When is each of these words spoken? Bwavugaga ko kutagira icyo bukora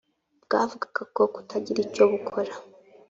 Bwavugaga 0.45 1.03
ko 1.15 1.21
kutagira 1.33 1.79
icyo 1.85 2.03
bukora 2.11 2.53